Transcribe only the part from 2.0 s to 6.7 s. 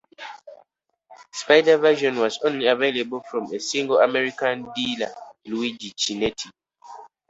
was only available from a single American dealer, Luigi Chinetti.